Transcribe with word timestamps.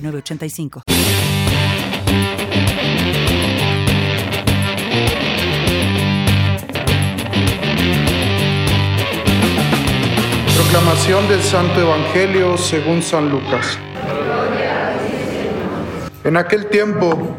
985. 0.00 0.82
Proclamación 10.56 11.28
del 11.28 11.42
Santo 11.42 11.80
Evangelio 11.80 12.56
según 12.58 13.02
San 13.02 13.30
Lucas. 13.30 13.78
En 16.24 16.36
aquel 16.36 16.66
tiempo 16.66 17.36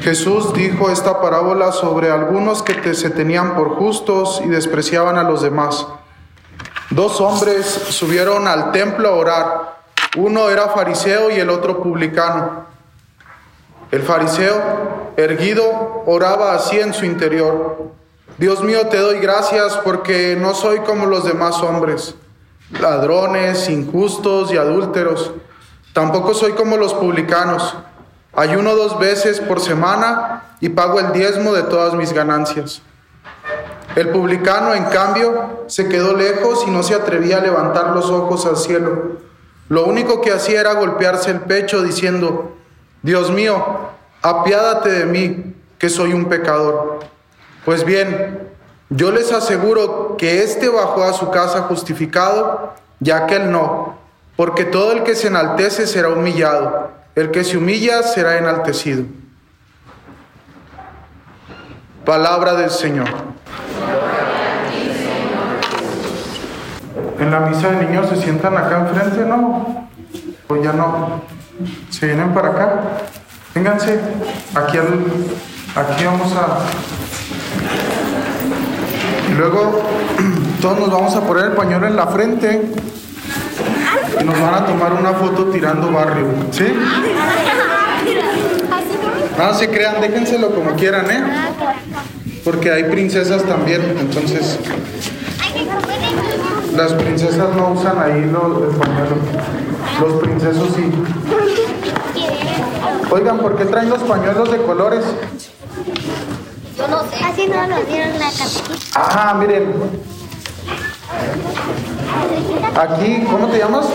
Jesús 0.00 0.54
dijo 0.54 0.90
esta 0.90 1.20
parábola 1.20 1.72
sobre 1.72 2.10
algunos 2.10 2.62
que 2.62 2.94
se 2.94 3.10
tenían 3.10 3.56
por 3.56 3.70
justos 3.70 4.40
y 4.44 4.48
despreciaban 4.48 5.18
a 5.18 5.24
los 5.24 5.42
demás. 5.42 5.86
Dos 6.90 7.20
hombres 7.20 7.66
subieron 7.66 8.46
al 8.46 8.70
templo 8.70 9.08
a 9.08 9.12
orar 9.12 9.75
uno 10.16 10.48
era 10.48 10.68
fariseo 10.68 11.30
y 11.30 11.34
el 11.34 11.50
otro 11.50 11.82
publicano. 11.82 12.64
El 13.90 14.02
fariseo, 14.02 15.12
erguido, 15.16 16.02
oraba 16.06 16.54
así 16.54 16.80
en 16.80 16.92
su 16.92 17.04
interior. 17.04 17.92
Dios 18.38 18.62
mío, 18.62 18.88
te 18.88 18.98
doy 18.98 19.18
gracias 19.20 19.76
porque 19.84 20.36
no 20.38 20.54
soy 20.54 20.80
como 20.80 21.06
los 21.06 21.24
demás 21.24 21.62
hombres, 21.62 22.14
ladrones, 22.80 23.68
injustos 23.68 24.52
y 24.52 24.56
adúlteros. 24.56 25.32
Tampoco 25.92 26.34
soy 26.34 26.52
como 26.52 26.76
los 26.76 26.94
publicanos. 26.94 27.76
Ayuno 28.34 28.74
dos 28.74 28.98
veces 28.98 29.40
por 29.40 29.60
semana 29.60 30.42
y 30.60 30.70
pago 30.70 30.98
el 31.00 31.12
diezmo 31.12 31.52
de 31.52 31.62
todas 31.62 31.94
mis 31.94 32.12
ganancias. 32.12 32.82
El 33.94 34.10
publicano, 34.10 34.74
en 34.74 34.84
cambio, 34.84 35.64
se 35.68 35.88
quedó 35.88 36.14
lejos 36.14 36.64
y 36.66 36.70
no 36.70 36.82
se 36.82 36.94
atrevía 36.94 37.38
a 37.38 37.40
levantar 37.40 37.90
los 37.90 38.10
ojos 38.10 38.44
al 38.44 38.56
cielo 38.56 39.26
lo 39.68 39.84
único 39.84 40.20
que 40.20 40.32
hacía 40.32 40.60
era 40.60 40.74
golpearse 40.74 41.30
el 41.30 41.40
pecho 41.40 41.82
diciendo, 41.82 42.56
Dios 43.02 43.30
mío, 43.30 43.64
apiádate 44.22 44.90
de 44.90 45.06
mí, 45.06 45.54
que 45.78 45.88
soy 45.88 46.12
un 46.12 46.26
pecador. 46.26 47.00
Pues 47.64 47.84
bien, 47.84 48.48
yo 48.90 49.10
les 49.10 49.32
aseguro 49.32 50.16
que 50.16 50.42
éste 50.44 50.68
bajó 50.68 51.02
a 51.02 51.12
su 51.12 51.30
casa 51.30 51.62
justificado, 51.62 52.74
ya 53.00 53.26
que 53.26 53.36
él 53.36 53.50
no, 53.50 53.98
porque 54.36 54.64
todo 54.64 54.92
el 54.92 55.02
que 55.02 55.16
se 55.16 55.28
enaltece 55.28 55.86
será 55.86 56.10
humillado, 56.10 56.92
el 57.16 57.30
que 57.30 57.42
se 57.42 57.56
humilla 57.56 58.02
será 58.02 58.38
enaltecido. 58.38 59.04
Palabra 62.04 62.54
del 62.54 62.70
Señor. 62.70 63.08
En 67.18 67.30
la 67.30 67.40
misa 67.40 67.70
de 67.70 67.86
niños 67.86 68.08
se 68.08 68.16
sientan 68.16 68.56
acá 68.56 68.86
enfrente, 68.88 69.24
¿no? 69.24 69.88
Pues 70.46 70.62
ya 70.62 70.72
no. 70.72 71.22
Se 71.90 72.06
vienen 72.06 72.34
para 72.34 72.48
acá. 72.48 72.80
Vénganse. 73.54 73.98
Aquí, 74.54 74.78
aquí 74.78 76.04
vamos 76.04 76.32
a. 76.34 76.58
Luego 79.36 79.82
todos 80.60 80.78
nos 80.78 80.90
vamos 80.90 81.16
a 81.16 81.20
poner 81.22 81.46
el 81.46 81.52
pañuelo 81.52 81.86
en 81.86 81.96
la 81.96 82.06
frente. 82.08 82.70
Y 84.20 84.24
nos 84.24 84.40
van 84.40 84.54
a 84.54 84.66
tomar 84.66 84.92
una 84.92 85.12
foto 85.14 85.46
tirando 85.46 85.90
barrio. 85.90 86.26
¿Sí? 86.50 86.66
No 89.38 89.54
se 89.54 89.68
crean, 89.68 90.00
déjenselo 90.00 90.54
como 90.54 90.74
quieran, 90.74 91.10
¿eh? 91.10 91.22
Porque 92.44 92.70
hay 92.70 92.84
princesas 92.84 93.42
también, 93.42 93.82
entonces. 93.98 94.58
Las 96.76 96.92
princesas 96.92 97.56
no 97.56 97.72
usan 97.72 97.98
ahí 97.98 98.30
los, 98.30 98.62
el 98.62 98.76
pañuelo. 98.78 99.16
Los 100.00 100.22
princesos 100.22 100.68
sí. 100.76 100.92
Oigan, 103.10 103.38
¿por 103.38 103.56
qué 103.56 103.64
traen 103.64 103.88
los 103.88 104.02
pañuelos 104.02 104.50
de 104.50 104.58
colores? 104.58 105.04
Yo 106.76 106.88
no 106.88 107.02
sé. 107.04 107.16
Así 107.24 107.46
no 107.46 107.66
lo 107.66 107.82
dieron 107.84 108.18
la 108.18 108.30
Ah, 108.94 109.34
miren. 109.38 109.72
Aquí, 112.78 113.24
¿cómo 113.30 113.46
te 113.46 113.58
llamas? 113.58 113.86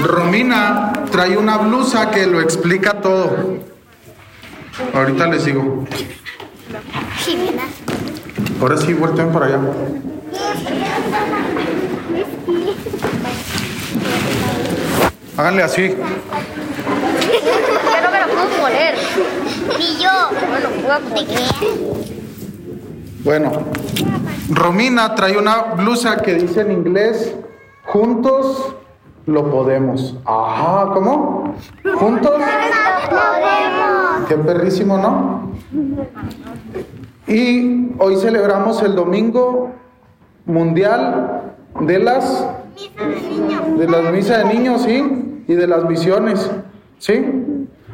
Romina. 0.00 0.92
Romina 0.92 0.92
trae 1.10 1.36
una 1.36 1.58
blusa 1.58 2.10
que 2.12 2.26
lo 2.26 2.40
explica 2.40 3.00
todo. 3.00 3.58
Ahorita 4.94 5.26
les 5.26 5.44
digo. 5.44 5.84
Jimena. 7.18 7.64
Ahora 8.60 8.76
sí, 8.76 8.94
vuelten 8.94 9.32
para 9.32 9.46
allá. 9.46 9.58
Háganle 15.36 15.62
así. 15.62 15.88
Yo 15.88 15.96
no 18.00 18.10
me 18.10 18.20
lo 18.20 18.26
puedo 18.26 18.48
poner. 18.60 18.94
Ni 19.78 20.02
yo. 20.02 20.10
Bueno, 23.24 23.52
Romina 24.50 25.14
trae 25.14 25.38
una 25.38 25.74
blusa 25.74 26.16
que 26.16 26.34
dice 26.34 26.62
en 26.62 26.72
inglés, 26.72 27.34
juntos 27.84 28.74
lo 29.26 29.50
podemos. 29.50 30.16
Ajá, 30.24 30.90
¿cómo? 30.92 31.54
Juntos. 31.94 32.32
podemos. 33.10 34.28
Qué 34.28 34.36
perrísimo, 34.36 34.98
¿no? 34.98 35.52
Y 37.26 37.92
hoy 37.98 38.16
celebramos 38.16 38.82
el 38.82 38.94
domingo 38.94 39.70
mundial 40.44 41.54
de 41.80 41.98
las 42.00 42.46
de 43.76 43.88
las 43.88 44.12
misas 44.12 44.38
de 44.38 44.54
niños, 44.54 44.82
sí, 44.82 45.44
y 45.48 45.54
de 45.54 45.66
las 45.66 45.84
misiones, 45.84 46.50
sí. 46.98 47.24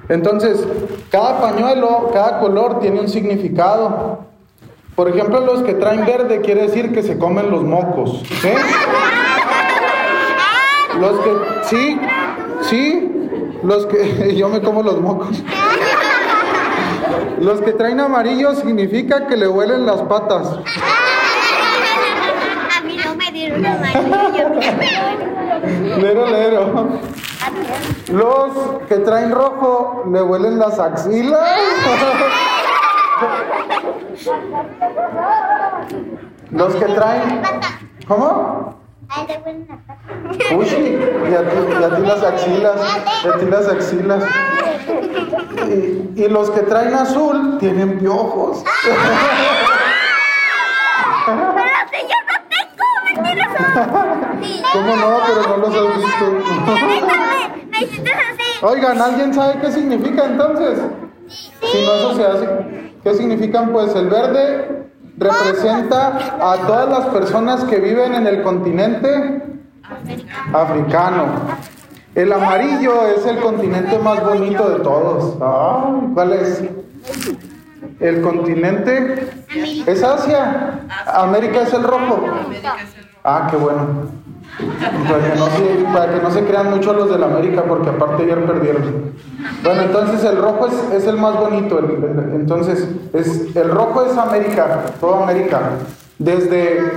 Entonces, 0.08 0.66
cada 1.10 1.40
pañuelo, 1.40 2.10
cada 2.12 2.40
color 2.40 2.80
tiene 2.80 3.00
un 3.00 3.08
significado. 3.08 4.20
Por 4.94 5.08
ejemplo, 5.08 5.40
los 5.40 5.62
que 5.62 5.74
traen 5.74 6.04
verde 6.04 6.40
quiere 6.40 6.62
decir 6.62 6.92
que 6.92 7.02
se 7.02 7.18
comen 7.18 7.50
los 7.50 7.62
mocos, 7.62 8.22
¿sí? 8.40 8.48
Los 10.98 11.20
que, 11.20 11.30
sí, 11.64 12.00
sí, 12.62 13.12
los 13.62 13.86
que, 13.86 14.34
yo 14.36 14.48
me 14.48 14.60
como 14.60 14.82
los 14.82 15.00
mocos. 15.00 15.42
Los 17.40 17.60
que 17.60 17.72
traen 17.72 18.00
amarillo 18.00 18.54
significa 18.54 19.26
que 19.26 19.36
le 19.36 19.46
huelen 19.46 19.86
las 19.86 20.02
patas. 20.02 20.58
Lero, 25.98 26.26
lero. 26.26 26.88
Los 28.08 28.52
que 28.88 28.96
traen 28.96 29.30
rojo 29.30 30.04
le 30.12 30.22
huelen 30.22 30.58
las 30.58 30.78
axilas. 30.78 31.40
Los 36.50 36.74
que 36.74 36.84
traen. 36.86 37.42
¿Cómo? 38.08 38.74
Uy, 40.56 40.66
sí, 40.66 40.98
y 41.30 41.34
a 41.34 41.48
ti, 41.48 41.56
y 41.80 41.84
a 41.84 41.96
ti 41.96 42.02
las 42.02 42.22
axilas. 42.24 42.80
Y 43.24 43.28
a 43.28 43.32
ti 43.38 43.46
las 43.46 43.68
axilas. 43.68 44.24
Y, 45.68 46.22
y 46.22 46.28
los 46.28 46.50
que 46.50 46.60
traen 46.62 46.94
azul 46.94 47.58
tienen 47.58 47.98
piojos. 47.98 48.64
Sí. 54.42 54.62
¿Cómo 54.72 54.96
no? 54.96 55.18
Pero 55.26 55.42
no 55.48 55.56
los 55.56 55.74
has 55.74 55.96
visto. 55.96 56.24
Me 57.70 57.82
hiciste 57.82 58.12
así. 58.12 58.64
Oigan, 58.64 59.00
¿alguien 59.00 59.34
sabe 59.34 59.60
qué 59.60 59.72
significa 59.72 60.24
entonces? 60.24 60.80
Si 61.28 61.84
no, 61.84 61.94
eso 61.94 62.14
se 62.16 62.26
hace. 62.26 62.48
¿Qué 63.02 63.14
significan? 63.14 63.72
Pues 63.72 63.94
el 63.94 64.08
verde 64.08 64.88
representa 65.16 66.18
a 66.40 66.56
todas 66.66 66.88
las 66.88 67.06
personas 67.06 67.64
que 67.64 67.78
viven 67.78 68.14
en 68.14 68.26
el 68.26 68.42
continente 68.42 69.42
africano. 70.52 71.26
El 72.14 72.32
amarillo 72.32 73.06
es 73.06 73.26
el 73.26 73.38
continente 73.38 73.98
más 73.98 74.24
bonito 74.24 74.68
de 74.70 74.80
todos. 74.80 75.36
Ay, 75.40 76.10
¿Cuál 76.14 76.32
es? 76.32 76.64
El 78.00 78.22
continente 78.22 79.28
es 79.86 80.02
Asia. 80.02 80.80
América 81.06 81.62
es 81.62 81.72
el 81.72 81.82
rojo. 81.82 82.26
Ah, 83.30 83.46
qué 83.50 83.56
bueno. 83.58 83.82
Para 85.06 85.32
que, 85.32 85.38
no 85.38 85.46
se, 85.46 85.84
para 85.92 86.14
que 86.14 86.22
no 86.22 86.30
se 86.30 86.44
crean 86.44 86.70
mucho 86.70 86.92
los 86.94 87.10
del 87.10 87.22
América, 87.22 87.62
porque 87.68 87.90
aparte 87.90 88.22
ayer 88.22 88.44
perdieron. 88.46 89.12
Bueno, 89.62 89.82
entonces 89.82 90.24
el 90.24 90.38
rojo 90.40 90.66
es, 90.66 90.94
es 90.94 91.06
el 91.06 91.16
más 91.18 91.38
bonito. 91.38 91.78
el- 91.78 91.84
el- 92.02 92.32
entonces, 92.34 92.88
es, 93.12 93.54
el 93.54 93.70
rojo 93.70 94.02
es 94.04 94.16
América, 94.16 94.80
toda 95.00 95.22
América. 95.24 95.60
Desde, 96.18 96.90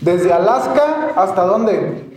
desde 0.00 0.32
Alaska 0.32 1.08
hasta 1.16 1.42
dónde? 1.42 2.08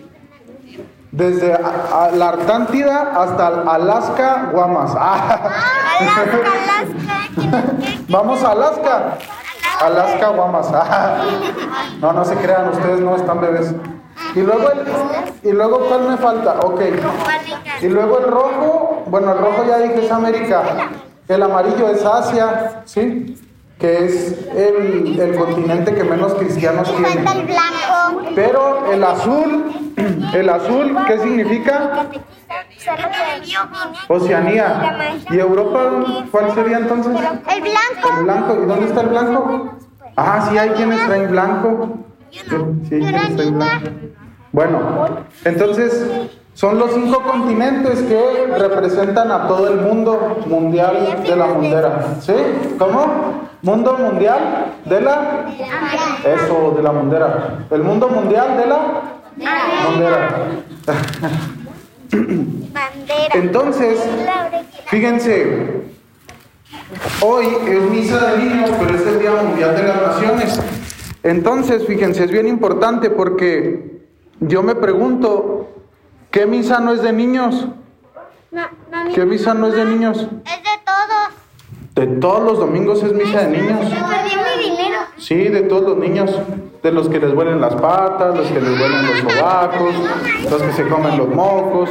Desde 1.11 1.53
a- 1.53 2.03
a 2.05 2.11
la 2.11 2.29
Artántida 2.29 3.11
hasta 3.17 3.47
Alaska, 3.47 4.49
Guamas. 4.53 4.93
Ah. 4.97 5.49
Alaska, 5.99 6.37
Alaska. 7.35 7.73
Vamos 8.09 8.43
a 8.43 8.51
Alaska. 8.51 9.17
Alaska, 9.81 10.29
Guamas. 10.29 10.67
Ah. 10.73 11.23
No, 12.01 12.13
no 12.13 12.25
se 12.25 12.35
crean, 12.35 12.69
ustedes 12.69 12.99
no 12.99 13.15
están 13.15 13.39
bebés. 13.41 13.73
Y 14.35 14.39
luego, 14.41 14.69
el- 14.71 15.49
y 15.49 15.51
luego 15.53 15.79
¿cuál 15.87 16.09
me 16.09 16.17
falta? 16.17 16.59
Ok. 16.61 16.81
Y 17.81 17.87
luego 17.87 18.19
el 18.19 18.25
rojo, 18.25 19.03
bueno, 19.07 19.31
el 19.33 19.37
rojo 19.39 19.63
ya 19.67 19.77
dije 19.79 20.05
es 20.05 20.11
América. 20.11 20.63
El 21.27 21.41
amarillo 21.43 21.87
es 21.89 22.05
Asia, 22.05 22.81
¿sí? 22.85 23.37
Que 23.79 24.05
es 24.05 24.45
el, 24.55 25.19
el 25.19 25.35
continente 25.35 25.93
que 25.93 26.03
menos 26.03 26.33
cristianos 26.35 26.89
tiene. 26.95 27.25
Pero 28.35 28.91
el 28.91 29.03
azul, 29.03 29.91
el 30.33 30.49
azul, 30.49 30.97
¿qué 31.07 31.19
significa? 31.19 32.07
Oceanía. 34.07 34.97
¿Y 35.29 35.39
Europa 35.39 35.79
cuál 36.31 36.53
sería 36.53 36.77
entonces? 36.77 37.13
El 37.13 37.61
blanco. 37.61 38.17
El 38.17 38.23
blanco. 38.23 38.57
¿Y 38.63 38.65
dónde 38.65 38.85
está 38.85 39.01
el 39.01 39.09
blanco? 39.09 39.75
Ah, 40.15 40.47
sí, 40.49 40.57
hay 40.57 40.69
quienes 40.69 41.05
traen 41.05 41.31
blanco. 41.31 41.97
Sí. 42.31 42.99
Bueno, 44.51 44.79
entonces 45.43 46.07
son 46.53 46.79
los 46.79 46.93
cinco 46.93 47.21
continentes 47.21 48.01
que 48.03 48.47
representan 48.57 49.31
a 49.31 49.47
todo 49.47 49.67
el 49.67 49.81
mundo 49.81 50.37
mundial 50.45 51.21
de 51.23 51.35
la 51.35 51.47
mundera. 51.47 52.15
¿Sí? 52.21 52.33
¿Cómo? 52.79 53.45
Mundo 53.61 53.97
mundial 53.97 54.73
de 54.85 55.01
la... 55.01 55.45
Eso, 56.23 56.73
de 56.77 56.83
la 56.83 56.91
mundera. 56.91 57.65
El 57.69 57.83
mundo 57.83 58.07
mundial 58.07 58.57
de 58.57 58.67
la 58.67 58.79
mundera. 59.89 60.29
Bandera. 62.73 63.33
Entonces, 63.33 63.99
fíjense, 64.87 65.83
hoy 67.21 67.45
es 67.67 67.81
misa 67.89 68.31
de 68.31 68.43
niños, 68.43 68.71
pero 68.79 68.95
es 68.95 69.07
el 69.07 69.19
Día 69.19 69.31
Mundial 69.31 69.75
de 69.75 69.83
las 69.83 70.01
Naciones. 70.01 70.61
Entonces, 71.23 71.85
fíjense, 71.85 72.23
es 72.23 72.31
bien 72.31 72.47
importante 72.47 73.09
porque 73.09 74.01
yo 74.39 74.63
me 74.63 74.75
pregunto, 74.75 75.69
¿qué 76.31 76.45
misa 76.45 76.79
no 76.79 76.93
es 76.93 77.01
de 77.01 77.13
niños? 77.13 77.67
No, 78.51 78.63
¿Qué 79.13 79.25
misa 79.25 79.53
no 79.53 79.67
es 79.67 79.75
de 79.75 79.85
niños? 79.85 80.17
Es 80.19 80.63
de 80.63 80.79
todos. 80.85 81.95
De 81.95 82.07
todos 82.19 82.43
los 82.43 82.59
domingos 82.59 83.03
es 83.03 83.13
misa 83.13 83.41
de 83.41 83.57
niños. 83.57 83.89
Yo 83.89 84.07
perdí 84.07 84.35
mi 84.35 84.69
dinero. 84.69 84.99
Sí, 85.25 85.33
de 85.33 85.63
todos 85.63 85.81
los 85.81 85.97
niños. 85.97 86.31
De 86.83 86.91
los 86.91 87.09
que 87.09 87.19
les 87.19 87.33
huelen 87.33 87.59
las 87.59 87.73
patas, 87.73 88.37
los 88.37 88.47
que 88.47 88.61
les 88.61 88.79
huelen 88.79 89.07
los 89.07 89.33
sobacos, 89.33 89.95
los 90.51 90.61
que 90.61 90.71
se 90.73 90.87
comen 90.87 91.17
los 91.17 91.29
mocos. 91.29 91.89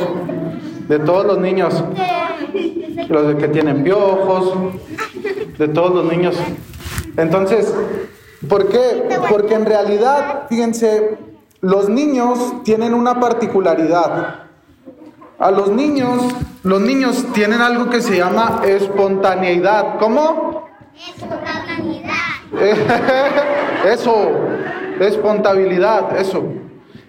De 0.87 1.01
todos 1.01 1.27
los 1.27 1.39
niños. 1.39 1.83
Los 3.09 3.35
que 3.35 3.49
tienen 3.49 3.83
piojos. 3.83 4.55
De 5.59 5.67
todos 5.67 5.97
los 5.97 6.13
niños. 6.13 6.37
Entonces, 7.17 7.75
¿por 8.49 8.69
qué? 8.69 9.19
Porque 9.29 9.55
en 9.55 9.67
realidad, 9.67 10.47
fíjense, 10.49 11.19
los 11.61 11.89
niños 11.89 12.63
tienen 12.63 12.95
una 12.95 13.19
particularidad. 13.19 14.45
A 15.41 15.51
los 15.51 15.73
niños, 15.73 16.23
los 16.63 16.81
niños 16.81 17.27
tienen 17.33 17.61
algo 17.61 17.91
que 17.91 18.01
se 18.01 18.17
llama 18.17 18.61
espontaneidad. 18.65 19.99
¿Cómo? 19.99 20.69
eso, 23.87 24.31
espontabilidad, 25.01 26.17
eso. 26.19 26.45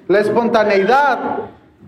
La 0.07 0.19
espontaneidad 0.19 1.19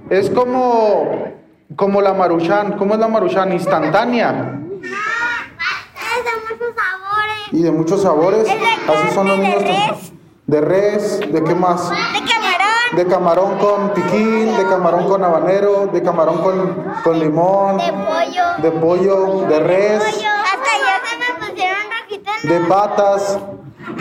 es 0.09 0.29
como, 0.29 1.33
como 1.75 2.01
la 2.01 2.13
maruchan. 2.13 2.73
¿Cómo 2.77 2.93
es 2.95 2.99
la 2.99 3.07
maruchan? 3.07 3.51
Instantánea 3.53 4.59
Es 4.81 6.23
de 6.23 6.31
muchos 6.49 6.75
sabores. 6.75 7.51
y 7.51 7.61
de 7.63 7.71
muchos 7.71 8.01
sabores. 8.01 8.47
Así 8.49 9.13
son 9.13 9.27
los 9.27 9.37
res. 9.39 10.11
De 10.47 10.61
res, 10.61 11.19
¿de 11.19 11.43
qué 11.43 11.53
más? 11.55 11.89
De 11.89 11.95
camarón. 11.95 12.95
De 12.95 13.05
camarón 13.05 13.57
con 13.57 13.93
piquín, 13.93 14.55
de 14.55 14.65
camarón 14.69 15.07
con 15.09 15.21
habanero, 15.23 15.87
de 15.87 16.01
camarón 16.01 16.37
con, 16.41 16.85
con 17.03 17.19
limón, 17.19 17.77
De 17.77 17.91
pollo. 17.91 18.43
de 18.61 18.71
pollo, 18.71 19.41
de 19.49 19.59
res, 19.59 20.01
Hasta 20.03 20.23
ya 20.23 21.01
se 21.03 21.17
me 21.17 21.47
pusieron 21.49 21.77
rojitos. 22.01 22.26
De 22.43 22.59
patas, 22.61 23.39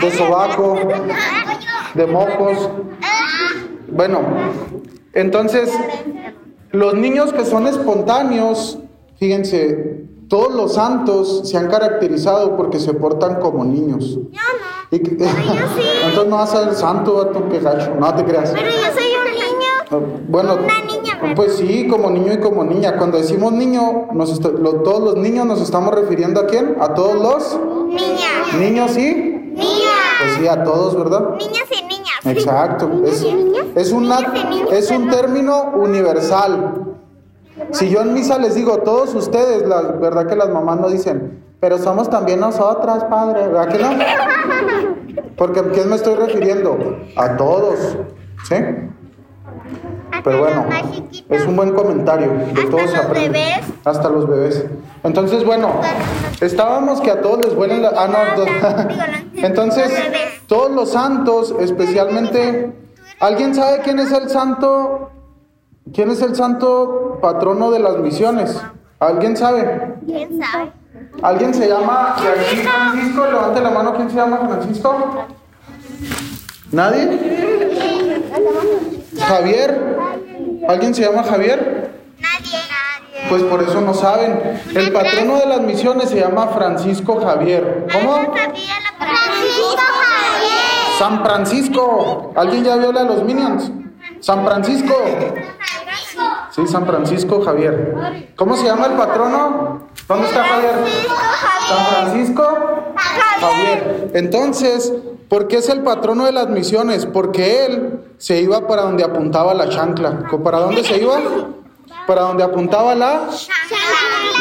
de 0.01 0.11
sobaco, 0.11 0.77
de 1.93 2.07
mocos. 2.07 2.69
Bueno, 3.89 4.21
entonces, 5.13 5.71
los 6.71 6.93
niños 6.93 7.33
que 7.33 7.45
son 7.45 7.67
espontáneos, 7.67 8.79
fíjense, 9.19 10.05
todos 10.29 10.53
los 10.53 10.73
santos 10.73 11.47
se 11.49 11.57
han 11.57 11.67
caracterizado 11.69 12.57
porque 12.57 12.79
se 12.79 12.93
portan 12.93 13.39
como 13.39 13.63
niños. 13.63 14.15
Yo 14.15 14.19
no. 14.31 14.67
Y 14.91 14.99
que- 14.99 15.11
sí. 15.11 15.25
Entonces 16.05 16.29
no 16.29 16.35
vas 16.37 16.53
a 16.53 16.63
ser 16.65 16.75
santo, 16.75 17.13
vato, 17.15 17.49
que 17.49 17.59
gacho, 17.59 17.95
no 17.99 18.13
te 18.13 18.23
creas. 18.25 18.51
Pero 18.53 18.69
yo 18.69 18.77
soy 18.93 19.11
un 19.15 19.33
niño. 19.33 20.23
Bueno, 20.27 20.55
Una 20.55 20.81
niña. 20.81 20.96
Pues 21.35 21.57
sí, 21.57 21.87
como 21.87 22.09
niño 22.11 22.33
y 22.33 22.39
como 22.39 22.63
niña. 22.63 22.97
Cuando 22.97 23.17
decimos 23.17 23.51
niño, 23.53 24.07
nos 24.13 24.39
lo- 24.43 24.75
todos 24.81 25.01
los 25.01 25.17
niños 25.17 25.45
nos 25.45 25.61
estamos 25.61 25.93
refiriendo 25.93 26.41
a 26.41 26.47
quién? 26.47 26.75
A 26.79 26.93
todos 26.93 27.15
los 27.15 27.59
Niña. 27.87 28.59
niños, 28.59 28.91
¿sí? 28.91 29.13
Niña. 29.53 29.93
Pues 30.19 30.33
sí, 30.39 30.47
a 30.47 30.63
todos, 30.63 30.95
¿verdad? 30.97 31.35
Niñas 31.37 31.63
y 31.71 31.83
niñas. 31.83 32.25
Exacto. 32.25 32.89
Es, 33.05 33.25
es, 33.75 33.91
una, 33.91 34.19
Niñas 34.19 34.69
y 34.71 34.75
es 34.75 34.91
un 34.91 35.09
término 35.09 35.71
universal. 35.75 36.83
Si 37.71 37.89
yo 37.89 38.01
en 38.01 38.13
misa 38.13 38.37
les 38.37 38.55
digo, 38.55 38.77
todos 38.79 39.13
ustedes, 39.15 39.67
la 39.67 39.81
verdad 39.81 40.27
que 40.27 40.35
las 40.35 40.49
mamás 40.49 40.79
no 40.79 40.89
dicen, 40.89 41.43
pero 41.59 41.77
somos 41.79 42.09
también 42.09 42.39
nosotras, 42.39 43.03
padre, 43.05 43.47
¿verdad 43.47 43.67
que 43.67 43.77
no? 43.79 43.89
Porque 45.37 45.59
¿a 45.59 45.63
quién 45.71 45.89
me 45.89 45.95
estoy 45.95 46.15
refiriendo? 46.15 46.77
A 47.15 47.35
todos, 47.37 47.97
¿sí? 48.47 48.55
Pero 50.23 50.39
bueno, 50.39 50.65
es 51.29 51.45
un 51.45 51.55
buen 51.55 51.73
comentario. 51.73 52.29
De 52.29 52.61
Hasta 52.61 52.69
todos 52.69 52.81
se 52.89 52.97
los 52.97 53.05
aprende. 53.05 53.29
bebés. 53.39 53.59
Hasta 53.85 54.09
los 54.09 54.27
bebés. 54.27 54.65
Entonces, 55.03 55.45
bueno, 55.45 55.81
estábamos 56.41 57.01
que 57.01 57.11
a 57.11 57.21
todos 57.21 57.39
les 57.39 57.53
huelen 57.53 57.81
la... 57.81 57.89
Ah, 57.95 58.07
no, 58.07 59.41
Entonces, 59.43 59.91
todos 60.47 60.71
los 60.71 60.91
santos, 60.91 61.53
especialmente... 61.59 62.73
¿Alguien 63.19 63.55
sabe 63.55 63.79
quién 63.83 63.97
es 63.99 64.11
el 64.11 64.29
santo? 64.29 65.09
¿Quién 65.93 66.11
es 66.11 66.21
el 66.21 66.35
santo 66.35 67.17
patrono 67.21 67.71
de 67.71 67.79
las 67.79 67.97
misiones? 67.97 68.61
¿Alguien 68.99 69.35
sabe? 69.35 69.95
¿Quién 70.05 70.39
sabe? 70.39 70.71
¿Alguien 71.23 71.53
se 71.53 71.67
llama 71.67 72.15
Francisco? 72.17 73.25
Levante 73.25 73.61
la 73.61 73.71
mano, 73.71 73.93
¿quién 73.95 74.09
se 74.09 74.17
llama 74.17 74.37
Francisco? 74.47 75.25
¿Nadie? 76.71 77.19
¿Javier? 79.19 79.97
¿Alguien 80.67 80.93
se 80.93 81.01
llama 81.03 81.23
Javier? 81.23 81.91
Nadie. 82.19 82.59
Pues 83.29 83.43
por 83.43 83.61
eso 83.63 83.81
no 83.81 83.93
saben. 83.93 84.61
El 84.73 84.91
patrono 84.91 85.37
de 85.37 85.45
las 85.45 85.61
misiones 85.61 86.09
se 86.09 86.19
llama 86.19 86.47
Francisco 86.47 87.19
Javier. 87.21 87.87
¿Cómo? 87.91 88.33
Francisco 88.33 89.77
Javier. 89.79 90.97
San 90.97 91.23
Francisco. 91.23 92.33
¿Alguien 92.35 92.63
ya 92.63 92.75
vio 92.75 92.91
la 92.91 93.03
de 93.03 93.07
los 93.07 93.23
Minions? 93.23 93.71
San 94.19 94.45
Francisco. 94.45 94.93
Sí, 96.51 96.67
San 96.67 96.85
Francisco 96.85 97.41
Javier. 97.43 98.33
¿Cómo 98.35 98.55
se 98.57 98.65
llama 98.65 98.87
el 98.87 98.93
patrono? 98.93 99.87
¿Dónde 100.07 100.27
está 100.27 100.43
Javier? 100.43 100.75
San 101.67 101.85
Francisco 101.85 102.93
Javier. 103.39 104.11
Entonces, 104.13 104.93
¿por 105.29 105.47
qué 105.47 105.57
es 105.57 105.69
el 105.69 105.81
patrono 105.83 106.25
de 106.25 106.31
las 106.31 106.49
misiones? 106.49 107.05
Porque 107.05 107.65
él 107.65 107.99
se 108.17 108.41
iba 108.41 108.67
para 108.67 108.83
donde 108.83 109.03
apuntaba 109.03 109.53
la 109.53 109.69
chancla. 109.69 110.27
¿Para 110.43 110.59
dónde 110.59 110.83
se 110.83 111.01
iba? 111.01 111.17
Para 112.05 112.21
donde 112.21 112.43
apuntaba 112.43 112.95
la... 112.95 113.27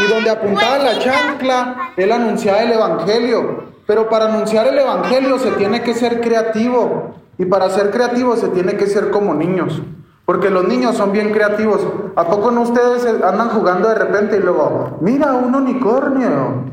Y 0.04 0.10
donde 0.10 0.30
apuntaba 0.30 0.78
la 0.78 0.98
chancla, 0.98 1.92
él 1.96 2.12
anunciaba 2.12 2.62
el 2.62 2.72
Evangelio. 2.72 3.64
Pero 3.86 4.08
para 4.08 4.26
anunciar 4.26 4.66
el 4.66 4.78
Evangelio 4.78 5.38
se 5.38 5.52
tiene 5.52 5.82
que 5.82 5.94
ser 5.94 6.20
creativo. 6.20 7.14
Y 7.38 7.44
para 7.46 7.70
ser 7.70 7.90
creativo 7.90 8.36
se 8.36 8.48
tiene 8.48 8.76
que 8.76 8.86
ser 8.86 9.10
como 9.10 9.34
niños. 9.34 9.80
Porque 10.24 10.50
los 10.50 10.66
niños 10.66 10.96
son 10.96 11.12
bien 11.12 11.32
creativos. 11.32 11.80
¿A 12.16 12.24
poco 12.24 12.50
no 12.50 12.62
ustedes 12.62 13.06
andan 13.06 13.50
jugando 13.50 13.88
de 13.88 13.94
repente 13.94 14.36
y 14.36 14.40
luego, 14.40 14.98
mira, 15.00 15.34
un 15.34 15.54
unicornio? 15.54 16.64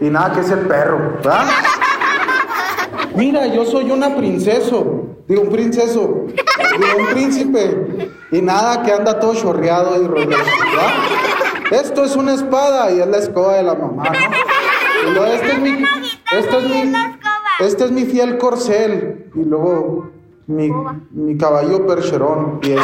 Y 0.00 0.08
nada, 0.08 0.32
que 0.32 0.40
es 0.40 0.50
el 0.50 0.60
perro, 0.60 1.16
¿verdad? 1.16 1.44
Mira, 3.16 3.46
yo 3.46 3.64
soy 3.64 3.90
una 3.90 4.16
princeso. 4.16 5.02
Digo, 5.28 5.42
un 5.42 5.50
princeso. 5.50 6.26
de 6.78 7.02
un 7.02 7.06
príncipe. 7.08 8.10
Y 8.30 8.40
nada, 8.40 8.82
que 8.82 8.92
anda 8.92 9.20
todo 9.20 9.34
chorreado 9.34 10.02
y 10.02 10.06
rollo. 10.06 10.36
Esto 11.70 12.04
es 12.04 12.16
una 12.16 12.34
espada 12.34 12.90
y 12.90 13.00
es 13.00 13.06
la 13.06 13.18
escoba 13.18 13.54
de 13.54 13.62
la 13.62 13.74
mamá, 13.74 14.04
¿no? 14.04 15.08
Y 15.08 15.14
luego, 15.14 15.32
este 15.32 15.52
es 15.52 15.58
mi, 15.58 15.70
este 16.32 16.58
es 16.58 16.64
mi, 16.64 16.92
este 17.60 17.84
es 17.84 17.90
mi 17.90 18.04
fiel 18.04 18.38
corcel. 18.38 19.30
Y 19.34 19.44
luego 19.44 20.10
mi, 20.46 20.70
mi 21.10 21.36
caballo 21.36 21.86
percherón. 21.86 22.60
Y 22.62 22.72
es, 22.72 22.82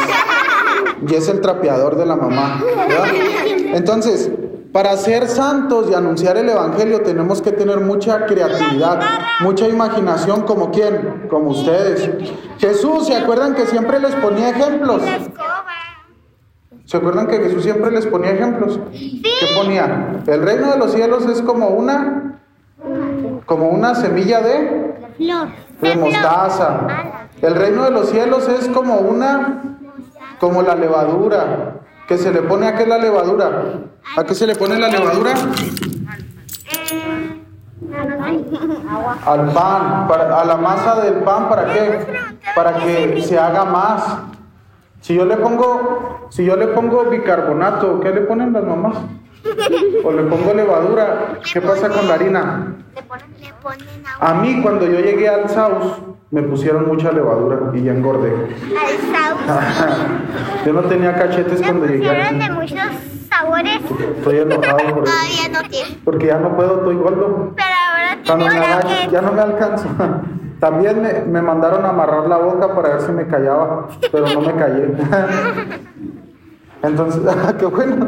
y 1.06 1.14
es 1.14 1.28
el 1.28 1.40
trapeador 1.40 1.96
de 1.96 2.06
la 2.06 2.16
mamá. 2.16 2.62
¿verdad? 2.64 3.06
Entonces, 3.74 4.30
para 4.72 4.96
ser 4.96 5.28
santos 5.28 5.88
y 5.90 5.94
anunciar 5.94 6.36
el 6.36 6.48
Evangelio 6.48 7.00
tenemos 7.02 7.40
que 7.40 7.52
tener 7.52 7.80
mucha 7.80 8.26
creatividad, 8.26 9.00
mucha 9.40 9.66
imaginación, 9.66 10.42
como 10.42 10.70
quién, 10.70 11.26
como 11.30 11.50
ustedes. 11.50 12.10
Jesús, 12.58 13.06
¿se 13.06 13.16
acuerdan 13.16 13.54
que 13.54 13.66
siempre 13.66 13.98
les 13.98 14.14
ponía 14.16 14.50
ejemplos? 14.50 15.02
¿Se 16.84 16.96
acuerdan 16.96 17.26
que 17.26 17.38
Jesús 17.38 17.62
siempre 17.62 17.90
les 17.90 18.06
ponía 18.06 18.32
ejemplos? 18.32 18.78
¿Qué 18.92 19.46
ponía? 19.56 20.22
El 20.26 20.42
reino 20.42 20.70
de 20.70 20.78
los 20.78 20.92
cielos 20.92 21.24
es 21.26 21.40
como 21.42 21.68
una, 21.68 22.40
como 23.46 23.70
una 23.70 23.94
semilla 23.94 24.40
de, 24.40 24.94
de 25.80 25.96
mostaza. 25.96 26.86
El 27.40 27.54
reino 27.54 27.84
de 27.84 27.90
los 27.90 28.10
cielos 28.10 28.48
es 28.48 28.68
como 28.68 28.96
una, 28.96 29.78
como 30.40 30.62
la 30.62 30.74
levadura. 30.74 31.77
Que 32.08 32.16
se 32.18 32.32
le 32.32 32.40
pone 32.42 32.66
a 32.66 32.74
qué 32.76 32.86
la 32.86 32.98
levadura? 32.98 33.64
¿A 34.16 34.24
qué 34.24 34.34
se 34.34 34.46
le 34.46 34.56
pone 34.56 34.78
la 34.78 34.88
levadura? 34.88 35.34
Al 39.26 39.52
pan, 39.52 40.08
para- 40.08 40.40
a 40.40 40.44
la 40.44 40.56
masa 40.56 41.00
del 41.02 41.14
pan, 41.16 41.48
¿para 41.48 41.66
qué? 41.72 42.06
Para 42.54 42.74
que 42.76 43.22
se 43.22 43.38
haga 43.38 43.64
más. 43.64 44.18
Si 45.00 45.14
yo 45.14 45.24
le 45.24 45.36
pongo, 45.36 46.26
si 46.30 46.44
yo 46.44 46.56
le 46.56 46.68
pongo 46.68 47.04
bicarbonato, 47.04 48.00
¿qué 48.00 48.10
le 48.10 48.22
ponen 48.22 48.52
las 48.52 48.64
mamás? 48.64 48.96
O 50.04 50.12
le 50.12 50.22
pongo 50.24 50.54
levadura, 50.54 51.38
¿qué 51.52 51.60
pasa 51.60 51.88
con 51.88 52.08
la 52.08 52.14
harina? 52.14 52.74
A 54.20 54.34
mí 54.34 54.60
cuando 54.62 54.86
yo 54.86 55.00
llegué 55.00 55.28
al 55.28 55.48
Saus 55.48 55.98
me 56.30 56.42
pusieron 56.42 56.86
mucha 56.86 57.10
levadura 57.12 57.70
y 57.74 57.82
ya 57.82 57.92
engordé. 57.92 58.30
al. 58.30 59.28
Yo 60.66 60.72
no 60.74 60.82
tenía 60.82 61.14
cachetes 61.14 61.62
cuando 61.62 61.86
llegué 61.86 62.10
aquí. 62.10 62.38
de 62.38 62.50
muchos 62.50 62.78
sabores. 63.30 63.80
Estoy 64.18 64.38
enojado 64.38 64.76
por 64.76 64.86
eso. 64.86 65.00
Todavía 65.04 65.48
no 65.62 65.68
tiene. 65.70 65.98
Porque 66.04 66.26
ya 66.26 66.38
no 66.38 66.54
puedo, 66.54 66.78
estoy 66.78 66.96
gordo. 66.96 67.52
Pero 67.56 67.68
ahora 67.88 68.18
Cuando 68.26 68.44
tiene 68.44 68.60
me 68.60 68.66
agacho, 68.66 69.10
ya 69.10 69.22
no 69.22 69.32
me 69.32 69.40
alcanzo. 69.40 69.88
También 70.60 71.00
me, 71.00 71.12
me 71.20 71.40
mandaron 71.40 71.84
a 71.86 71.90
amarrar 71.90 72.28
la 72.28 72.36
boca 72.36 72.74
para 72.74 72.88
ver 72.90 73.00
si 73.02 73.12
me 73.12 73.26
callaba, 73.28 73.88
pero 74.10 74.26
no 74.28 74.40
me 74.40 74.54
callé. 74.54 74.88
Entonces, 76.82 77.20
qué 77.58 77.66
bueno. 77.66 78.06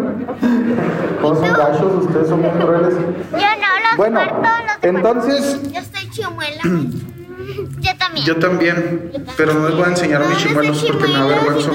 ¿Cómo 1.20 1.34
son 1.34 1.52
gachos? 1.52 2.04
Ustedes 2.04 2.28
son 2.28 2.40
muy 2.40 2.50
crueles. 2.50 2.94
Yo 2.94 3.38
no, 3.38 3.88
los 3.88 3.96
Bueno, 3.96 4.20
parto, 4.20 4.42
los 4.42 4.76
entonces, 4.82 5.62
Yo 5.72 5.80
soy 5.80 6.10
chimuela. 6.10 6.62
Yo 7.80 7.96
también. 7.98 8.26
yo 8.26 8.38
también, 8.38 9.26
pero 9.36 9.54
no 9.54 9.68
les 9.68 9.76
voy 9.76 9.84
a 9.84 9.88
enseñar 9.88 10.24
mis 10.24 10.38
chimuelos 10.38 10.84
porque 10.84 11.08
me 11.08 11.18
da 11.18 11.26
vergüenza. 11.26 11.70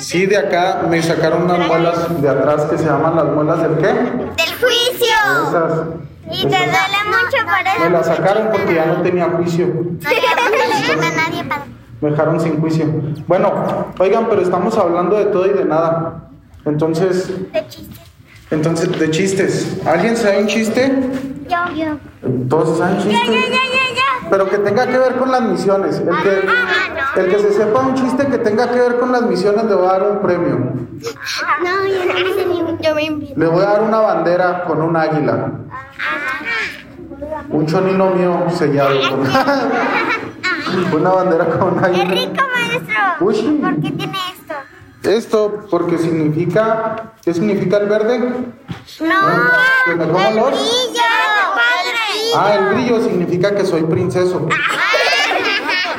Sí, 0.00 0.26
de 0.26 0.36
acá 0.36 0.82
me 0.88 1.00
sacaron 1.02 1.42
unas 1.42 1.66
muelas 1.68 2.20
de 2.20 2.28
atrás 2.28 2.62
que 2.62 2.78
se 2.78 2.84
llaman 2.84 3.14
las 3.14 3.26
muelas 3.26 3.62
del 3.62 3.76
qué? 3.76 3.86
Del 3.86 4.54
juicio. 4.60 5.16
Esas. 5.48 5.86
Y 6.30 6.42
te 6.42 6.48
duele 6.48 6.98
mucho 7.06 7.44
por 7.44 7.66
eso. 7.66 7.80
Me 7.84 7.90
las 7.90 8.06
sacaron 8.06 8.48
porque 8.52 8.74
ya 8.74 8.86
no 8.86 9.02
tenía 9.02 9.28
juicio. 9.30 9.66
No 9.66 10.10
le 10.10 11.06
a 11.06 11.10
nadie 11.12 11.44
para... 11.44 11.77
Me 12.00 12.10
dejaron 12.10 12.40
sin 12.40 12.60
juicio. 12.60 12.86
Bueno, 13.26 13.52
oigan, 13.98 14.26
pero 14.28 14.42
estamos 14.42 14.76
hablando 14.78 15.16
de 15.16 15.26
todo 15.26 15.46
y 15.46 15.50
de 15.50 15.64
nada. 15.64 16.28
Entonces, 16.64 17.28
De 17.52 17.66
chiste. 17.68 18.00
entonces, 18.50 18.98
de 18.98 19.10
chistes. 19.10 19.78
¿Alguien 19.86 20.16
sabe 20.16 20.40
un 20.42 20.46
chiste? 20.46 20.92
Yo. 21.48 21.74
Yo. 21.74 21.96
Todos 22.48 22.78
saben 22.78 22.98
chistes. 22.98 23.26
ya, 23.26 23.34
ya, 23.34 23.40
ya, 23.40 23.94
ya. 23.94 24.28
Pero 24.30 24.48
que 24.50 24.58
tenga 24.58 24.86
que 24.86 24.98
ver 24.98 25.16
con 25.16 25.30
las 25.32 25.42
misiones. 25.42 25.98
El 25.98 26.04
que, 26.22 26.46
Ah, 26.48 27.12
no. 27.16 27.22
el 27.22 27.30
que 27.30 27.38
se 27.38 27.52
sepa 27.52 27.80
un 27.80 27.94
chiste 27.94 28.26
que 28.26 28.38
tenga 28.38 28.70
que 28.70 28.78
ver 28.78 28.98
con 28.98 29.10
las 29.10 29.22
misiones 29.22 29.64
le 29.64 29.74
voy 29.74 29.86
a 29.86 29.92
dar 29.92 30.10
un 30.12 30.18
premio. 30.20 30.56
No, 30.56 31.88
yo 31.88 32.04
no 32.04 32.14
me 32.14 32.34
sé 32.34 32.46
ni 32.46 32.60
un... 32.62 32.78
Yo 32.78 32.94
me 32.94 33.02
invito. 33.04 33.34
Le 33.40 33.46
voy 33.46 33.62
a 33.64 33.68
dar 33.70 33.82
una 33.82 33.98
bandera 34.00 34.64
con 34.64 34.82
un 34.82 34.96
águila. 34.96 35.50
Un 37.50 37.66
chonino 37.66 38.10
mío 38.10 38.44
sellado 38.50 38.94
con 39.10 39.24
una 40.94 41.10
bandera 41.10 41.46
con 41.58 41.74
un 41.74 41.82
¡Qué 41.82 42.04
rico, 42.04 42.42
maestro! 42.54 42.96
Uy. 43.26 43.58
¿Por 43.60 43.74
qué 43.80 43.90
tiene 43.92 44.18
esto? 44.32 44.54
Esto 45.10 45.66
porque 45.70 45.96
significa, 45.98 47.12
¿qué 47.24 47.32
significa 47.32 47.76
el 47.78 47.86
verde? 47.88 48.18
No, 49.00 49.14
como 49.96 50.20
el 50.20 50.36
los- 50.36 50.46
brillo, 50.50 51.02
padre. 51.54 52.34
Ah, 52.36 52.54
el 52.56 52.74
brillo 52.74 53.00
significa 53.02 53.54
que 53.54 53.64
soy 53.64 53.82
princeso. 53.84 54.40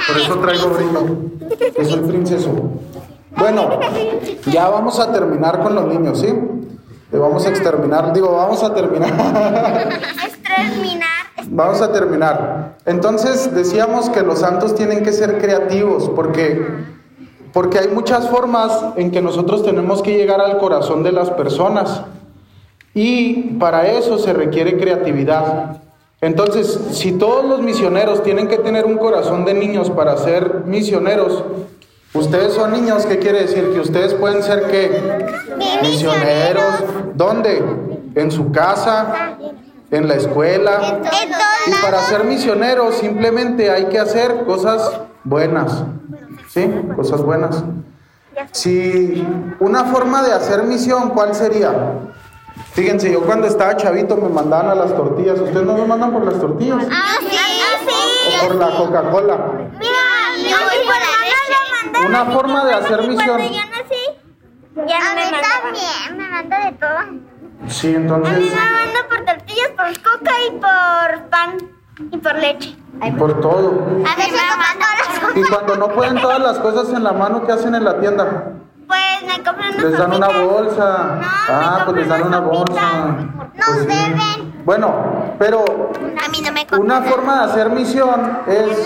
Por 0.07 0.17
eso 0.17 0.35
traigo 0.39 0.69
brillo. 0.69 1.17
Que 1.75 1.85
soy 1.85 1.99
princeso. 2.01 2.49
Bueno, 3.37 3.79
ya 4.47 4.69
vamos 4.69 4.99
a 4.99 5.11
terminar 5.11 5.61
con 5.63 5.75
los 5.75 5.85
niños, 5.85 6.19
¿sí? 6.19 6.33
Le 7.11 7.17
vamos 7.17 7.45
a 7.45 7.49
exterminar, 7.49 8.11
digo, 8.13 8.35
vamos 8.35 8.61
a 8.63 8.73
terminar. 8.73 9.09
Es 10.25 10.41
terminar. 10.43 11.09
es- 11.09 11.18
Vamos 11.51 11.81
a 11.81 11.91
terminar. 11.91 12.77
Entonces 12.85 13.53
decíamos 13.53 14.09
que 14.09 14.21
los 14.21 14.39
santos 14.39 14.75
tienen 14.75 15.03
que 15.03 15.11
ser 15.11 15.39
creativos 15.39 16.09
porque, 16.15 16.65
porque 17.51 17.79
hay 17.79 17.87
muchas 17.87 18.29
formas 18.29 18.71
en 18.95 19.09
que 19.09 19.21
nosotros 19.21 19.63
tenemos 19.63 20.03
que 20.03 20.15
llegar 20.15 20.41
al 20.41 20.59
corazón 20.59 21.01
de 21.01 21.11
las 21.11 21.31
personas 21.31 22.03
y 22.93 23.55
para 23.59 23.87
eso 23.87 24.19
se 24.19 24.33
requiere 24.33 24.77
creatividad. 24.77 25.81
Entonces, 26.21 26.79
si 26.91 27.13
todos 27.13 27.45
los 27.45 27.61
misioneros 27.61 28.21
tienen 28.23 28.47
que 28.47 28.57
tener 28.57 28.85
un 28.85 28.97
corazón 28.97 29.45
de 29.45 29.53
niños 29.53 29.89
para 29.89 30.17
ser 30.17 30.65
misioneros, 30.65 31.43
ustedes 32.13 32.53
son 32.53 32.73
niños, 32.73 33.05
¿qué 33.05 33.17
quiere 33.17 33.41
decir? 33.41 33.71
Que 33.73 33.79
ustedes 33.79 34.13
pueden 34.13 34.43
ser 34.43 34.67
qué? 34.67 35.01
Misioneros. 35.81 36.83
¿Dónde? 37.15 37.63
En 38.15 38.31
su 38.31 38.51
casa, 38.51 39.37
en 39.91 40.07
la 40.07 40.15
escuela. 40.15 40.99
Y 41.67 41.71
para 41.81 42.01
ser 42.03 42.23
misioneros 42.23 42.95
simplemente 42.95 43.71
hay 43.71 43.85
que 43.85 43.99
hacer 43.99 44.45
cosas 44.45 45.01
buenas. 45.23 45.83
¿Sí? 46.49 46.69
Cosas 46.95 47.21
buenas. 47.21 47.63
Si 48.51 49.25
una 49.59 49.85
forma 49.85 50.23
de 50.23 50.33
hacer 50.33 50.63
misión, 50.63 51.09
¿cuál 51.09 51.35
sería? 51.35 51.73
Fíjense, 52.71 53.11
yo 53.11 53.21
cuando 53.21 53.47
estaba 53.47 53.75
chavito 53.75 54.15
me 54.15 54.29
mandaban 54.29 54.69
a 54.69 54.75
las 54.75 54.95
tortillas. 54.95 55.39
¿Ustedes 55.39 55.65
no 55.65 55.77
me 55.77 55.85
mandan 55.85 56.11
por 56.11 56.25
las 56.25 56.39
tortillas? 56.39 56.85
Ah, 56.91 57.15
sí, 57.19 57.37
sí. 57.87 58.35
¿O 58.41 58.47
por 58.47 58.55
la 58.55 58.77
Coca-Cola? 58.77 59.37
Mira, 59.79 59.91
mi 60.43 60.53
abuela 60.53 62.07
Una 62.07 62.25
forma 62.25 62.65
de 62.65 62.73
hacer 62.73 63.07
misión. 63.07 63.41
Yo 63.41 64.85
ya 64.87 64.99
no 64.99 65.15
me 65.15 65.31
mandaba. 65.31 65.61
también, 65.63 66.17
me 66.17 66.27
manda 66.29 66.65
de 66.65 66.71
todo. 66.73 67.28
Sí, 67.69 67.87
A 67.87 67.99
mí 67.99 68.05
entonces, 68.05 68.53
me 68.53 69.03
por 69.07 69.25
tortillas, 69.25 69.69
por 69.77 70.01
coca 70.01 70.31
y 70.47 70.51
por 70.59 71.29
pan 71.29 71.57
y 72.11 72.17
por 72.17 72.35
leche. 72.35 72.75
por 73.17 73.39
todo. 73.41 73.85
A 74.09 74.15
veces 74.15 74.33
me 74.33 74.57
manda 74.57 75.39
Y 75.39 75.43
cuando 75.43 75.75
no 75.77 75.87
pueden 75.89 76.19
todas 76.21 76.39
las 76.39 76.57
cosas 76.59 76.89
en 76.93 77.03
la 77.03 77.13
mano, 77.13 77.45
¿qué 77.45 77.51
hacen 77.51 77.75
en 77.75 77.83
la 77.83 77.99
tienda? 77.99 78.53
Pues 78.87 79.21
me 79.25 79.43
compran 79.43 79.73
unas 79.75 79.83
Les 79.83 79.97
dan 79.99 80.13
una 80.13 80.27
bolsa. 80.29 81.17
No, 81.21 81.27
Ah, 81.49 81.75
me 81.79 81.85
pues 81.85 81.97
les 81.97 82.07
dan 82.07 82.23
una 82.27 82.39
bolsa. 82.39 83.15
Pues 83.37 83.67
Nos 83.67 83.79
sí. 83.81 83.85
deben. 83.87 84.61
Bueno, 84.65 85.28
pero 85.39 85.63
A 86.23 86.27
mí 86.29 86.41
no 86.41 86.51
me 86.51 86.67
compran. 86.67 86.81
una 86.81 87.01
forma 87.03 87.37
de 87.45 87.51
hacer 87.51 87.69
misión 87.69 88.39
es, 88.45 88.77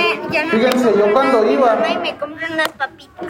fíjense, 0.51 0.93
yo 0.97 1.11
cuando 1.11 1.43
iba, 1.49 1.77
Y 1.91 1.97
me 1.97 2.15
compran 2.17 2.53
unas 2.53 2.69
papitas. 2.69 3.27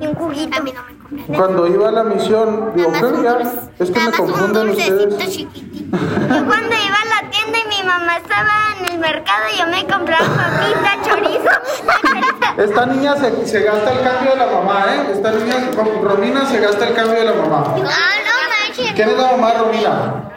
Y 0.00 0.06
un 0.06 0.14
juguito. 0.14 0.56
A 0.58 0.60
mí 0.60 0.72
no 0.72 0.82
me 0.82 0.98
compran. 0.98 1.38
cuando 1.38 1.66
iba 1.68 1.88
a 1.88 1.92
la 1.92 2.04
misión, 2.04 2.72
digo, 2.74 2.92
¿qué? 2.92 3.22
Ya, 3.22 3.38
es 3.78 3.90
que 3.90 4.00
me 4.00 4.12
confunden 4.12 4.68
ustedes. 4.70 5.18
chiquitito. 5.30 5.96
Yo 5.96 6.46
cuando 6.46 6.74
iba 6.74 6.98
a 7.00 7.22
la 7.22 7.30
tienda 7.30 7.58
y 7.64 7.68
mi 7.68 7.82
mamá 7.86 8.16
estaba 8.16 8.52
en 8.80 8.92
el 8.92 8.98
mercado, 8.98 9.44
yo 9.56 9.66
me 9.68 9.86
compraba 9.86 10.26
papita, 10.26 10.96
chorizo. 11.08 12.60
Esta 12.62 12.86
niña 12.86 13.16
se, 13.16 13.46
se 13.46 13.62
gasta 13.62 13.92
el 13.92 14.00
cambio 14.02 14.32
de 14.32 14.36
la 14.38 14.46
mamá, 14.46 14.86
¿eh? 14.94 15.12
Esta 15.12 15.30
niña, 15.30 15.54
Romina, 16.02 16.44
se 16.46 16.58
gasta 16.58 16.88
el 16.88 16.94
cambio 16.94 17.14
de 17.20 17.24
la 17.24 17.32
mamá. 17.34 17.64
Ah, 17.68 17.74
no 17.76 18.66
manches. 18.66 18.92
¿Quién 18.94 19.10
es 19.10 19.16
la 19.16 19.30
mamá 19.32 19.52
de 19.52 19.58
Romina? 19.58 20.32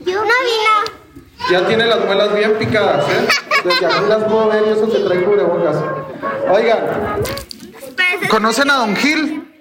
Yo 0.00 0.14
no 0.14 0.20
vino. 0.24 1.01
Ya 1.52 1.66
tiene 1.66 1.86
las 1.86 2.02
muelas 2.06 2.34
bien 2.34 2.54
picadas, 2.58 3.04
¿eh? 3.10 3.28
Desde 3.62 3.84
aquí 3.84 4.04
las 4.08 4.24
puedo 4.24 4.48
ver 4.48 4.64
y 4.66 4.70
eso 4.70 4.90
que 4.90 5.00
trae 5.00 5.22
cubrebocas. 5.22 5.76
Oigan, 6.50 6.78
¿conocen 8.30 8.70
a 8.70 8.76
Don 8.78 8.96
Gil? 8.96 9.52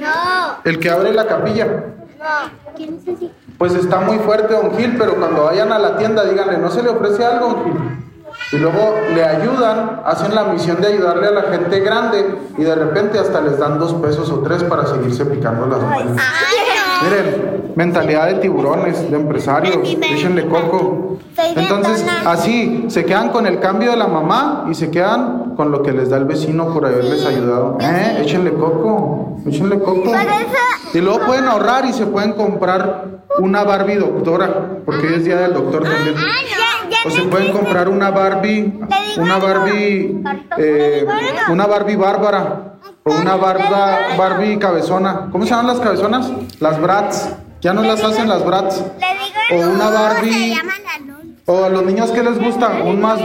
No, 0.00 0.56
El 0.64 0.78
que 0.78 0.90
abre 0.90 1.12
la 1.12 1.26
capilla. 1.26 1.66
no. 1.66 2.74
¿Quién 2.74 2.96
es 2.96 3.06
ese? 3.08 3.30
Pues 3.58 3.74
está 3.74 4.00
muy 4.00 4.18
fuerte 4.20 4.54
Don 4.54 4.74
Gil, 4.74 4.96
pero 4.98 5.16
cuando 5.16 5.44
vayan 5.44 5.70
a 5.70 5.78
la 5.78 5.98
tienda 5.98 6.24
díganle, 6.24 6.56
¿no 6.56 6.70
se 6.70 6.82
le 6.82 6.88
ofrece 6.88 7.22
algo, 7.26 7.48
Don 7.48 7.64
Gil? 7.64 7.96
y 8.52 8.56
luego 8.56 8.94
le 9.14 9.24
ayudan, 9.24 10.02
hacen 10.04 10.34
la 10.34 10.44
misión 10.44 10.80
de 10.80 10.88
ayudarle 10.88 11.26
a 11.26 11.30
la 11.30 11.42
gente 11.42 11.80
grande 11.80 12.38
y 12.56 12.62
de 12.62 12.74
repente 12.74 13.18
hasta 13.18 13.40
les 13.40 13.58
dan 13.58 13.78
dos 13.78 13.92
pesos 13.94 14.30
o 14.30 14.40
tres 14.40 14.62
para 14.64 14.86
seguirse 14.86 15.24
picando 15.26 15.66
las 15.66 15.82
manos. 15.82 16.16
Miren, 17.02 17.55
mentalidad 17.76 18.26
de 18.28 18.34
tiburones, 18.36 19.08
de 19.08 19.16
empresarios, 19.16 19.96
échenle 20.10 20.46
coco. 20.46 21.18
Entonces, 21.36 22.04
así, 22.24 22.86
se 22.88 23.04
quedan 23.04 23.28
con 23.28 23.46
el 23.46 23.60
cambio 23.60 23.90
de 23.90 23.98
la 23.98 24.08
mamá 24.08 24.66
y 24.70 24.74
se 24.74 24.90
quedan 24.90 25.54
con 25.54 25.70
lo 25.70 25.82
que 25.82 25.92
les 25.92 26.08
da 26.08 26.16
el 26.16 26.24
vecino 26.24 26.72
por 26.72 26.86
haberles 26.86 27.24
ayudado. 27.24 27.76
Eh, 27.80 28.22
échenle 28.22 28.54
coco, 28.54 29.36
échenle 29.46 29.78
coco. 29.78 30.10
Y 30.94 31.00
luego 31.00 31.20
pueden 31.26 31.44
ahorrar 31.44 31.84
y 31.84 31.92
se 31.92 32.06
pueden 32.06 32.32
comprar 32.32 33.04
una 33.38 33.62
Barbie 33.62 33.96
doctora, 33.96 34.80
porque 34.86 35.08
hoy 35.08 35.14
es 35.16 35.24
día 35.26 35.36
del 35.36 35.52
doctor 35.52 35.82
también. 35.82 36.14
O 37.04 37.10
se 37.10 37.22
pueden 37.24 37.52
comprar 37.52 37.90
una 37.90 38.10
Barbie, 38.10 38.72
una 39.18 39.36
Barbie, 39.36 40.22
eh, 40.56 41.06
una 41.50 41.66
Barbie 41.66 41.96
bárbara. 41.96 42.72
O 43.08 43.12
una 43.12 43.36
barba, 43.36 43.98
Barbie 44.18 44.58
cabezona. 44.58 45.28
¿Cómo 45.30 45.44
se 45.44 45.50
llaman 45.50 45.68
las 45.68 45.78
cabezonas? 45.78 46.28
Las 46.58 46.80
brats. 46.80 47.28
Ya 47.66 47.74
no 47.74 47.82
las 47.82 48.00
hacen 48.04 48.28
las 48.28 48.44
brats. 48.44 48.80
O 49.52 49.56
una 49.56 49.90
Barbie. 49.90 50.56
O 51.46 51.64
a 51.64 51.68
los 51.68 51.82
niños 51.82 52.12
que 52.12 52.22
les 52.22 52.38
gusta, 52.38 52.68
un 52.84 53.00
más 53.00 53.18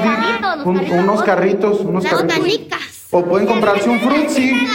unos 0.65 1.21
carritos, 1.21 1.81
unos 1.81 2.03
carritos. 2.03 2.79
O 3.11 3.23
pueden 3.23 3.45
comprarse 3.45 3.87
un 3.87 3.99
frutzi 3.99 4.67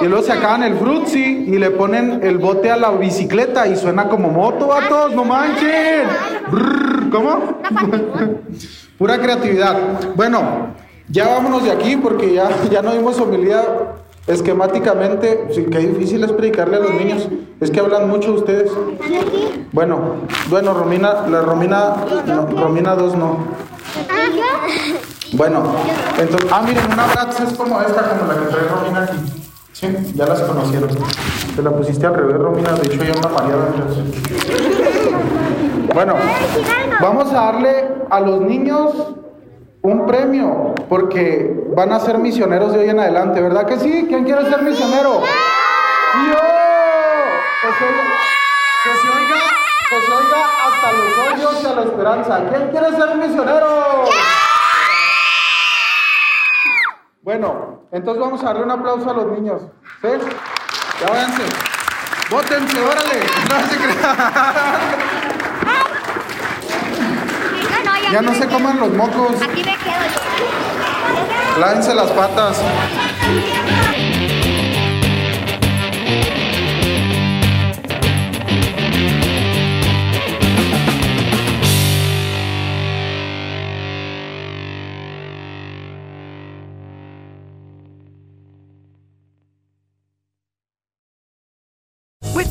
y 0.00 0.04
luego 0.06 0.24
se 0.24 0.32
acaban 0.32 0.64
el 0.64 0.76
frutzi 0.76 1.44
y 1.46 1.58
le 1.58 1.70
ponen 1.70 2.24
el 2.24 2.38
bote 2.38 2.72
a 2.72 2.76
la 2.76 2.90
bicicleta 2.90 3.68
y 3.68 3.76
suena 3.76 4.08
como 4.08 4.30
moto, 4.30 4.72
a 4.72 4.88
todos, 4.88 5.14
no 5.14 5.24
manchen. 5.24 6.08
¿Cómo? 7.12 7.60
Pura 8.98 9.20
creatividad. 9.20 9.76
Bueno, 10.16 10.74
ya 11.06 11.28
vámonos 11.28 11.62
de 11.62 11.70
aquí 11.70 11.96
porque 11.96 12.34
ya, 12.34 12.50
ya 12.68 12.82
no 12.82 12.92
dimos 12.92 13.20
homilía 13.20 13.62
esquemáticamente. 14.26 15.48
Sí, 15.52 15.66
qué 15.70 15.78
difícil 15.78 16.24
es 16.24 16.32
predicarle 16.32 16.76
a 16.76 16.80
los 16.80 16.94
niños. 16.94 17.28
Es 17.60 17.70
que 17.70 17.80
hablan 17.80 18.08
mucho 18.08 18.32
ustedes. 18.34 18.70
Bueno, 19.72 20.16
bueno, 20.48 20.74
Romina, 20.74 21.26
la 21.28 21.42
Romina, 21.42 21.94
Romina 22.56 22.94
2 22.94 23.16
no. 23.16 23.38
Bueno, 25.32 25.64
entonces, 26.18 26.50
ah, 26.52 26.62
miren, 26.64 26.84
una 26.92 27.06
Bratz 27.06 27.40
es 27.40 27.52
como 27.54 27.80
esta, 27.80 28.02
como 28.10 28.32
la 28.32 28.38
que 28.38 28.46
trae 28.46 28.68
Romina 28.68 29.02
aquí. 29.02 29.18
Sí, 29.72 29.88
ya 30.14 30.26
las 30.26 30.40
conocieron. 30.42 30.90
Te 31.56 31.62
la 31.62 31.70
pusiste 31.70 32.06
al 32.06 32.14
revés, 32.14 32.36
Romina, 32.36 32.72
de 32.72 32.86
hecho 32.86 33.02
ya 33.02 33.12
una 33.18 33.28
mareada. 33.28 33.68
Bueno, 35.92 36.14
vamos 37.00 37.32
a 37.32 37.34
darle 37.34 37.88
a 38.10 38.20
los 38.20 38.40
niños 38.42 38.92
un 39.84 40.06
premio, 40.06 40.74
porque 40.88 41.52
van 41.76 41.92
a 41.92 42.00
ser 42.00 42.16
misioneros 42.16 42.72
de 42.72 42.78
hoy 42.78 42.88
en 42.88 42.98
adelante, 42.98 43.42
¿verdad 43.42 43.66
que 43.66 43.78
sí? 43.78 44.06
¿Quién 44.08 44.24
quiere 44.24 44.48
ser 44.48 44.62
misionero? 44.62 45.20
¡Yo! 45.20 46.38
Que 47.60 47.68
se, 47.68 47.84
oiga, 47.84 48.04
que 49.90 50.00
se 50.00 50.12
oiga 50.12 50.40
hasta 50.64 50.92
los 50.92 51.18
hoyos 51.18 51.62
y 51.62 51.66
a 51.66 51.72
la 51.74 51.82
esperanza. 51.82 52.48
¿Quién 52.48 52.68
quiere 52.70 52.96
ser 52.96 53.14
misionero? 53.16 54.04
Bueno, 57.20 57.82
entonces 57.92 58.22
vamos 58.22 58.42
a 58.42 58.46
darle 58.46 58.62
un 58.62 58.70
aplauso 58.70 59.10
a 59.10 59.12
los 59.12 59.26
niños. 59.32 59.62
¿Sí? 60.00 60.08
Ya 60.98 61.08
váyanse. 61.10 61.42
Vótense, 62.30 62.80
órale. 62.80 63.20
No 63.50 63.56
se 63.68 65.33
ya 68.14 68.22
no 68.22 68.32
se 68.32 68.46
coman 68.46 68.78
los 68.78 68.92
mocos. 68.92 69.42
Aquí 69.42 69.64
me 69.64 69.76
quedo 69.76 70.04
yo. 70.14 71.60
Lávense 71.60 71.92
las 71.96 72.12
patas. 72.12 72.62